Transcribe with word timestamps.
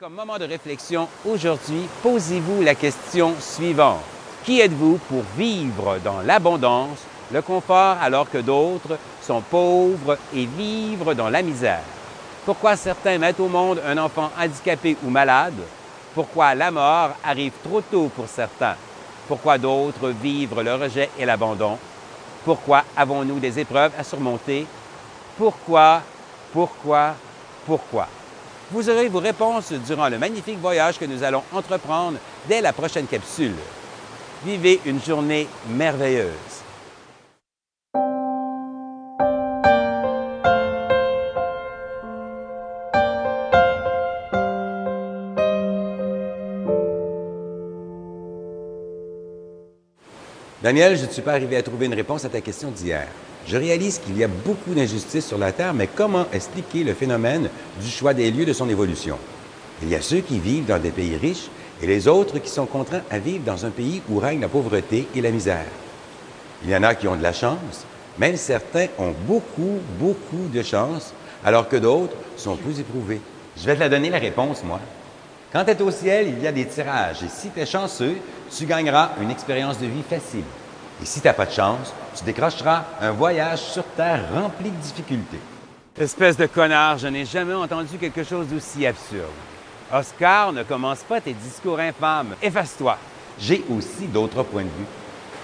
Comme 0.00 0.14
moment 0.14 0.38
de 0.38 0.46
réflexion 0.46 1.06
aujourd'hui, 1.26 1.86
posez-vous 2.02 2.62
la 2.62 2.74
question 2.74 3.34
suivante. 3.38 4.00
Qui 4.46 4.60
êtes-vous 4.60 4.96
pour 4.96 5.22
vivre 5.36 5.98
dans 6.02 6.22
l'abondance, 6.22 7.00
le 7.30 7.42
confort 7.42 7.98
alors 8.00 8.30
que 8.30 8.38
d'autres 8.38 8.96
sont 9.20 9.42
pauvres 9.42 10.16
et 10.34 10.46
vivre 10.46 11.12
dans 11.12 11.28
la 11.28 11.42
misère? 11.42 11.82
Pourquoi 12.46 12.76
certains 12.76 13.18
mettent 13.18 13.40
au 13.40 13.48
monde 13.48 13.82
un 13.86 13.98
enfant 13.98 14.30
handicapé 14.40 14.96
ou 15.04 15.10
malade? 15.10 15.60
Pourquoi 16.14 16.54
la 16.54 16.70
mort 16.70 17.10
arrive 17.22 17.52
trop 17.62 17.82
tôt 17.82 18.10
pour 18.16 18.26
certains? 18.26 18.76
Pourquoi 19.28 19.58
d'autres 19.58 20.08
vivent 20.08 20.62
le 20.62 20.76
rejet 20.76 21.10
et 21.18 21.26
l'abandon? 21.26 21.76
Pourquoi 22.46 22.84
avons-nous 22.96 23.38
des 23.38 23.58
épreuves 23.58 23.92
à 23.98 24.02
surmonter? 24.02 24.66
Pourquoi, 25.36 26.00
pourquoi, 26.54 27.16
pourquoi? 27.66 28.08
Vous 28.72 28.88
aurez 28.88 29.08
vos 29.08 29.18
réponses 29.18 29.72
durant 29.72 30.08
le 30.08 30.16
magnifique 30.16 30.58
voyage 30.58 30.96
que 30.96 31.04
nous 31.04 31.24
allons 31.24 31.42
entreprendre 31.52 32.18
dès 32.48 32.60
la 32.60 32.72
prochaine 32.72 33.06
capsule. 33.06 33.54
Vivez 34.44 34.80
une 34.86 35.02
journée 35.02 35.48
merveilleuse. 35.68 36.30
Daniel, 50.62 50.96
je 50.96 51.06
ne 51.06 51.10
suis 51.10 51.22
pas 51.22 51.32
arrivé 51.32 51.56
à 51.56 51.62
trouver 51.64 51.86
une 51.86 51.94
réponse 51.94 52.24
à 52.24 52.28
ta 52.28 52.40
question 52.40 52.70
d'hier. 52.70 53.08
Je 53.46 53.56
réalise 53.56 53.98
qu'il 53.98 54.16
y 54.16 54.24
a 54.24 54.28
beaucoup 54.28 54.74
d'injustices 54.74 55.26
sur 55.26 55.38
la 55.38 55.52
Terre, 55.52 55.74
mais 55.74 55.88
comment 55.88 56.26
expliquer 56.32 56.84
le 56.84 56.94
phénomène 56.94 57.48
du 57.80 57.88
choix 57.88 58.14
des 58.14 58.30
lieux 58.30 58.44
de 58.44 58.52
son 58.52 58.68
évolution? 58.68 59.18
Il 59.82 59.88
y 59.88 59.94
a 59.94 60.02
ceux 60.02 60.20
qui 60.20 60.38
vivent 60.38 60.66
dans 60.66 60.78
des 60.78 60.90
pays 60.90 61.16
riches 61.16 61.48
et 61.82 61.86
les 61.86 62.06
autres 62.06 62.38
qui 62.38 62.50
sont 62.50 62.66
contraints 62.66 63.02
à 63.10 63.18
vivre 63.18 63.44
dans 63.44 63.64
un 63.64 63.70
pays 63.70 64.02
où 64.08 64.18
règne 64.18 64.40
la 64.40 64.48
pauvreté 64.48 65.08
et 65.14 65.20
la 65.20 65.30
misère. 65.30 65.64
Il 66.62 66.70
y 66.70 66.76
en 66.76 66.82
a 66.82 66.94
qui 66.94 67.08
ont 67.08 67.16
de 67.16 67.22
la 67.22 67.32
chance, 67.32 67.86
même 68.18 68.36
certains 68.36 68.86
ont 68.98 69.14
beaucoup, 69.26 69.78
beaucoup 69.98 70.48
de 70.52 70.62
chance, 70.62 71.14
alors 71.42 71.68
que 71.68 71.76
d'autres 71.76 72.14
sont 72.36 72.56
plus 72.56 72.80
éprouvés. 72.80 73.20
Je 73.56 73.64
vais 73.64 73.76
te 73.76 73.88
donner 73.88 74.10
la 74.10 74.18
réponse, 74.18 74.62
moi. 74.62 74.80
Quand 75.52 75.64
tu 75.64 75.70
es 75.70 75.82
au 75.82 75.90
ciel, 75.90 76.28
il 76.28 76.42
y 76.42 76.46
a 76.46 76.52
des 76.52 76.66
tirages 76.66 77.22
et 77.22 77.28
si 77.28 77.48
tu 77.48 77.58
es 77.58 77.66
chanceux, 77.66 78.16
tu 78.54 78.66
gagneras 78.66 79.12
une 79.20 79.30
expérience 79.30 79.78
de 79.78 79.86
vie 79.86 80.04
facile. 80.08 80.44
Et 81.02 81.06
si 81.06 81.20
tu 81.20 81.26
n'as 81.26 81.32
pas 81.32 81.46
de 81.46 81.52
chance, 81.52 81.94
tu 82.16 82.24
décrocheras 82.24 82.84
un 83.00 83.12
voyage 83.12 83.60
sur 83.60 83.84
Terre 83.96 84.24
rempli 84.34 84.70
de 84.70 84.76
difficultés. 84.76 85.40
Espèce 85.98 86.36
de 86.36 86.46
connard, 86.46 86.98
je 86.98 87.08
n'ai 87.08 87.24
jamais 87.24 87.54
entendu 87.54 87.96
quelque 87.98 88.22
chose 88.22 88.46
d'aussi 88.46 88.86
absurde. 88.86 89.24
Oscar, 89.92 90.52
ne 90.52 90.62
commence 90.62 91.00
pas 91.00 91.20
tes 91.20 91.32
discours 91.32 91.78
infâmes. 91.80 92.34
Efface-toi. 92.42 92.96
J'ai 93.38 93.64
aussi 93.70 94.06
d'autres 94.06 94.42
points 94.42 94.62
de 94.62 94.68
vue. 94.68 94.86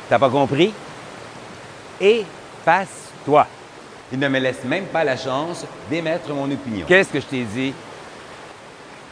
T'as 0.08 0.18
pas 0.18 0.30
compris? 0.30 0.72
Efface-toi. 2.00 3.46
Il 4.12 4.18
ne 4.18 4.28
me 4.28 4.38
laisse 4.38 4.62
même 4.64 4.86
pas 4.86 5.04
la 5.04 5.16
chance 5.16 5.64
d'émettre 5.90 6.32
mon 6.32 6.50
opinion. 6.50 6.86
Qu'est-ce 6.86 7.08
que 7.08 7.20
je 7.20 7.26
t'ai 7.26 7.42
dit? 7.44 7.74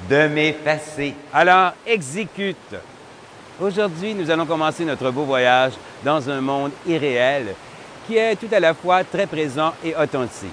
De 0.09 0.29
m'effacer. 0.29 1.15
Alors, 1.33 1.73
exécute. 1.87 2.77
Aujourd'hui, 3.61 4.15
nous 4.15 4.29
allons 4.33 4.47
commencer 4.47 4.85
notre 4.85 5.13
beau 5.13 5.23
voyage 5.23 5.75
dans 6.05 6.29
un 6.29 6.41
monde 6.41 6.73
irréel 6.89 7.55
qui 8.05 8.17
est 8.17 8.35
tout 8.35 8.53
à 8.53 8.59
la 8.59 8.75
fois 8.75 9.05
très 9.05 9.29
présent 9.29 9.73
et 9.85 9.95
authentique. 9.95 10.51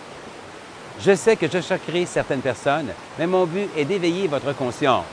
Je 0.99 1.15
sais 1.15 1.35
que 1.35 1.47
je 1.51 1.61
choquerai 1.61 2.05
certaines 2.05 2.41
personnes, 2.41 2.89
mais 3.17 3.25
mon 3.25 3.47
but 3.47 3.69
est 3.75 3.85
d'éveiller 3.85 4.27
votre 4.27 4.53
conscience. 4.55 5.05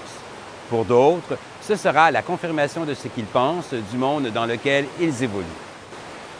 Pour 0.68 0.84
d'autres, 0.84 1.38
ce 1.62 1.76
sera 1.76 2.10
la 2.10 2.20
confirmation 2.20 2.84
de 2.84 2.92
ce 2.92 3.08
qu'ils 3.08 3.24
pensent 3.24 3.72
du 3.72 3.96
monde 3.96 4.28
dans 4.34 4.44
lequel 4.44 4.84
ils 5.00 5.22
évoluent. 5.22 5.46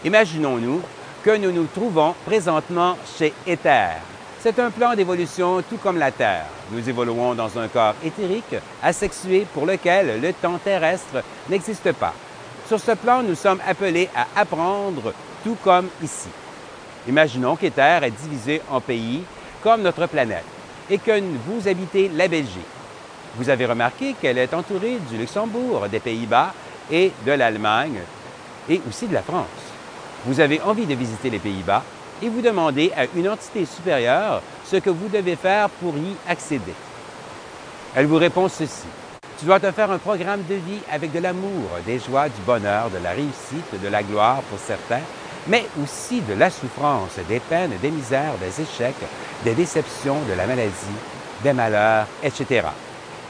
Imaginons-nous 0.05 0.83
que 1.25 1.35
nous 1.39 1.51
nous 1.51 1.67
trouvons 1.75 2.15
présentement 2.27 2.99
chez 3.19 3.33
Éther. 3.47 3.97
C'est 4.41 4.61
un 4.61 4.71
plan 4.71 4.95
d'évolution 4.95 5.63
tout 5.69 5.79
comme 5.79 5.99
la 5.99 6.13
Terre. 6.13 6.47
Nous 6.71 6.89
évoluons 6.89 7.35
dans 7.35 7.59
un 7.59 7.67
corps 7.67 7.97
éthérique, 8.05 8.55
asexué, 8.81 9.45
pour 9.53 9.67
lequel 9.67 10.21
le 10.21 10.33
temps 10.33 10.59
terrestre 10.63 11.25
n'existe 11.49 11.91
pas. 11.93 12.15
Sur 12.69 12.79
ce 12.79 12.93
plan, 12.93 13.25
nous 13.25 13.35
sommes 13.35 13.61
appelés 13.67 14.09
à 14.15 14.41
apprendre 14.41 15.13
tout 15.43 15.57
comme 15.65 15.89
ici. 16.05 16.29
Imaginons 17.09 17.57
qu'Éther 17.57 18.05
est 18.05 18.13
divisé 18.13 18.63
en 18.71 18.81
pays 18.81 19.25
comme 19.61 19.83
notre 19.83 20.07
planète 20.07 20.45
et 20.89 20.99
que 20.99 21.21
vous 21.45 21.67
habitez 21.67 22.09
la 22.15 22.29
Belgique. 22.29 22.63
Vous 23.35 23.51
avez 23.51 23.67
remarqué 23.67 24.15
qu'elle 24.21 24.39
est 24.39 24.55
entourée 24.55 24.99
du 25.11 25.17
Luxembourg, 25.17 25.89
des 25.89 25.99
Pays-Bas 25.99 26.55
et 26.93 27.11
de 27.27 27.33
l'Allemagne 27.33 27.99
et 28.69 28.81
aussi 28.89 29.09
de 29.09 29.15
la 29.15 29.23
France. 29.23 29.47
Vous 30.27 30.39
avez 30.39 30.61
envie 30.61 30.87
de 30.87 30.95
visiter 30.95 31.29
les 31.29 31.41
Pays-Bas? 31.41 31.83
Et 32.23 32.29
vous 32.29 32.41
demandez 32.41 32.93
à 32.97 33.07
une 33.17 33.29
entité 33.29 33.65
supérieure 33.65 34.43
ce 34.65 34.77
que 34.77 34.91
vous 34.91 35.09
devez 35.09 35.37
faire 35.37 35.71
pour 35.71 35.95
y 35.97 36.17
accéder. 36.31 36.75
Elle 37.95 38.07
vous 38.07 38.17
répond 38.17 38.49
ceci. 38.49 38.87
Tu 39.39 39.47
dois 39.47 39.61
te 39.61 39.71
faire 39.71 39.91
un 39.91 39.99
programme 39.99 40.43
de 40.49 40.55
vie 40.55 40.81
avec 40.91 41.13
de 41.13 41.21
l'amour, 41.21 41.71
des 41.87 41.99
joies, 41.99 42.29
du 42.29 42.41
bonheur, 42.45 42.91
de 42.91 42.99
la 43.03 43.11
réussite, 43.11 43.81
de 43.83 43.89
la 43.89 44.03
gloire 44.03 44.43
pour 44.51 44.59
certains, 44.59 45.03
mais 45.47 45.65
aussi 45.83 46.21
de 46.23 46.35
la 46.35 46.51
souffrance, 46.51 47.19
des 47.29 47.41
peines, 47.41 47.73
des 47.81 47.91
misères, 47.91 48.35
des 48.41 48.63
échecs, 48.63 48.95
des 49.45 49.55
déceptions, 49.55 50.21
de 50.29 50.35
la 50.37 50.47
maladie, 50.47 50.73
des 51.45 51.53
malheurs, 51.53 52.07
etc. 52.23 52.67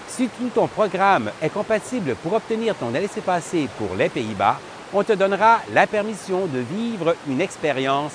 Si 0.08 0.28
tout 0.28 0.48
ton 0.54 0.66
programme 0.66 1.30
est 1.42 1.50
compatible 1.50 2.14
pour 2.16 2.32
obtenir 2.32 2.74
ton 2.74 2.90
laissez-passer 2.90 3.68
pour 3.76 3.94
les 3.94 4.08
Pays-Bas, 4.08 4.58
on 4.94 5.04
te 5.04 5.12
donnera 5.12 5.60
la 5.74 5.86
permission 5.86 6.46
de 6.46 6.58
vivre 6.58 7.14
une 7.28 7.42
expérience 7.42 8.14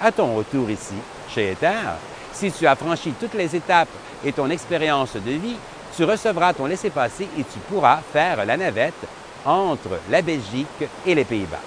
À 0.00 0.10
ton 0.10 0.34
retour 0.34 0.68
ici, 0.68 0.96
chez 1.32 1.52
Ether, 1.52 1.94
si 2.32 2.50
tu 2.50 2.66
as 2.66 2.74
franchi 2.74 3.12
toutes 3.20 3.34
les 3.34 3.54
étapes 3.54 3.88
et 4.24 4.32
ton 4.32 4.50
expérience 4.50 5.14
de 5.14 5.30
vie, 5.30 5.56
tu 5.96 6.02
recevras 6.02 6.52
ton 6.52 6.66
laissez-passer 6.66 7.28
et 7.38 7.44
tu 7.44 7.60
pourras 7.68 8.00
faire 8.12 8.44
la 8.44 8.56
navette 8.56 9.06
entre 9.44 10.00
la 10.10 10.22
Belgique 10.22 10.66
et 11.06 11.14
les 11.14 11.24
Pays-Bas. 11.24 11.60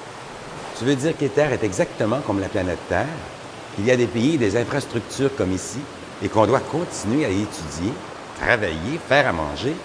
Tu 0.77 0.83
veux 0.83 0.95
dire 0.95 1.15
qu'Ether 1.17 1.47
est 1.53 1.63
exactement 1.63 2.19
comme 2.27 2.41
la 2.41 2.49
planète 2.49 2.85
Terre, 2.89 3.07
qu'il 3.75 3.85
y 3.85 3.91
a 3.91 3.95
des 3.95 4.07
pays 4.07 4.35
et 4.35 4.37
des 4.37 4.57
infrastructures 4.57 5.33
comme 5.37 5.53
ici 5.53 5.79
et 6.21 6.27
qu'on 6.27 6.45
doit 6.45 6.59
continuer 6.59 7.23
à 7.23 7.29
étudier, 7.29 7.93
travailler, 8.41 8.99
faire 9.07 9.29
à 9.29 9.31
manger, 9.31 9.75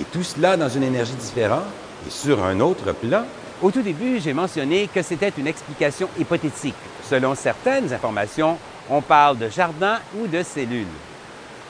et 0.00 0.04
tout 0.04 0.24
cela 0.24 0.56
dans 0.56 0.68
une 0.68 0.82
énergie 0.82 1.14
différente 1.14 1.62
et 2.08 2.10
sur 2.10 2.42
un 2.44 2.58
autre 2.58 2.92
plan? 2.92 3.24
Au 3.60 3.72
tout 3.72 3.82
début, 3.82 4.20
j'ai 4.20 4.32
mentionné 4.32 4.88
que 4.92 5.02
c'était 5.02 5.32
une 5.36 5.48
explication 5.48 6.08
hypothétique. 6.16 6.76
Selon 7.02 7.34
certaines 7.34 7.92
informations, 7.92 8.56
on 8.88 9.00
parle 9.00 9.36
de 9.36 9.48
jardin 9.48 9.98
ou 10.16 10.28
de 10.28 10.44
cellules. 10.44 10.86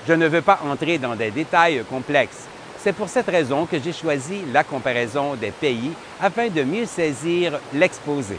Je 0.06 0.12
ne 0.12 0.28
veux 0.28 0.42
pas 0.42 0.60
entrer 0.70 0.98
dans 0.98 1.16
des 1.16 1.30
détails 1.30 1.82
complexes. 1.88 2.44
C'est 2.78 2.92
pour 2.92 3.08
cette 3.08 3.28
raison 3.28 3.64
que 3.64 3.78
j'ai 3.82 3.94
choisi 3.94 4.42
la 4.52 4.64
comparaison 4.64 5.34
des 5.34 5.50
pays 5.50 5.92
afin 6.20 6.48
de 6.48 6.62
mieux 6.62 6.84
saisir 6.84 7.58
l'exposé. 7.72 8.36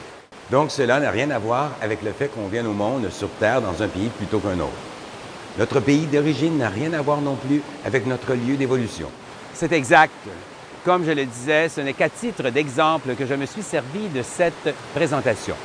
Donc 0.51 0.69
cela 0.69 0.99
n'a 0.99 1.09
rien 1.09 1.31
à 1.31 1.39
voir 1.39 1.71
avec 1.81 2.03
le 2.03 2.11
fait 2.11 2.27
qu'on 2.27 2.47
vienne 2.47 2.67
au 2.67 2.73
monde 2.73 3.09
sur 3.09 3.29
Terre 3.39 3.63
dans 3.63 3.81
un 3.81 3.88
pays 3.88 4.09
plutôt 4.15 4.39
qu'un 4.39 4.59
autre. 4.59 4.71
Notre 5.57 5.79
pays 5.79 6.05
d'origine 6.05 6.59
n'a 6.59 6.69
rien 6.69 6.93
à 6.93 7.01
voir 7.01 7.19
non 7.19 7.35
plus 7.35 7.63
avec 7.83 8.05
notre 8.05 8.33
lieu 8.33 8.57
d'évolution. 8.57 9.07
C'est 9.55 9.71
exact. 9.71 10.13
Comme 10.85 11.06
je 11.06 11.12
le 11.12 11.25
disais, 11.25 11.67
ce 11.67 11.81
n'est 11.81 11.94
qu'à 11.94 12.09
titre 12.09 12.50
d'exemple 12.50 13.16
que 13.16 13.25
je 13.25 13.34
me 13.34 13.45
suis 13.45 13.62
servi 13.62 14.07
de 14.07 14.22
cette 14.22 14.73
présentation. 14.95 15.56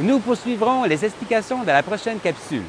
Nous 0.00 0.18
poursuivrons 0.18 0.84
les 0.84 1.04
explications 1.04 1.62
dans 1.62 1.72
la 1.72 1.82
prochaine 1.82 2.18
capsule. 2.18 2.62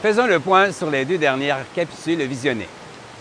Faisons 0.00 0.26
le 0.26 0.40
point 0.40 0.72
sur 0.72 0.90
les 0.90 1.04
deux 1.04 1.18
dernières 1.18 1.64
capsules 1.74 2.22
visionnées. 2.22 2.68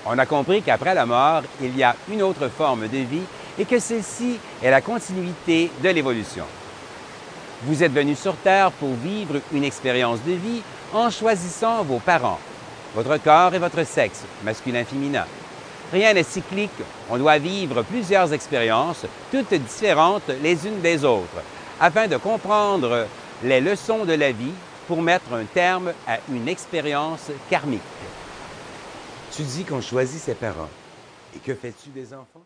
On 0.05 0.17
a 0.17 0.25
compris 0.25 0.61
qu'après 0.61 0.93
la 0.93 1.05
mort, 1.05 1.43
il 1.61 1.75
y 1.77 1.83
a 1.83 1.95
une 2.11 2.21
autre 2.21 2.47
forme 2.49 2.87
de 2.87 2.97
vie 2.97 3.21
et 3.57 3.65
que 3.65 3.79
celle-ci 3.79 4.39
est 4.61 4.71
la 4.71 4.81
continuité 4.81 5.71
de 5.83 5.89
l'évolution. 5.89 6.45
Vous 7.63 7.83
êtes 7.83 7.91
venu 7.91 8.15
sur 8.15 8.35
Terre 8.37 8.71
pour 8.71 8.93
vivre 8.93 9.39
une 9.53 9.63
expérience 9.63 10.23
de 10.25 10.33
vie 10.33 10.61
en 10.93 11.09
choisissant 11.09 11.83
vos 11.83 11.99
parents, 11.99 12.39
votre 12.95 13.17
corps 13.17 13.53
et 13.53 13.59
votre 13.59 13.85
sexe, 13.85 14.23
masculin-féminin. 14.43 15.25
Rien 15.93 16.13
n'est 16.13 16.23
cyclique, 16.23 16.71
on 17.09 17.17
doit 17.17 17.37
vivre 17.37 17.83
plusieurs 17.83 18.33
expériences, 18.33 19.05
toutes 19.31 19.53
différentes 19.53 20.29
les 20.41 20.65
unes 20.65 20.81
des 20.81 21.03
autres, 21.03 21.43
afin 21.79 22.07
de 22.07 22.17
comprendre 22.17 23.07
les 23.43 23.59
leçons 23.59 24.05
de 24.05 24.13
la 24.13 24.31
vie 24.31 24.53
pour 24.87 25.01
mettre 25.01 25.33
un 25.33 25.45
terme 25.45 25.93
à 26.07 26.17
une 26.29 26.47
expérience 26.47 27.29
karmique. 27.49 27.81
Tu 29.31 29.43
dis 29.43 29.63
qu'on 29.63 29.81
choisit 29.81 30.21
ses 30.21 30.35
parents. 30.35 30.69
Et 31.35 31.39
que 31.39 31.53
fais-tu 31.53 31.89
des 31.89 32.13
enfants? 32.13 32.45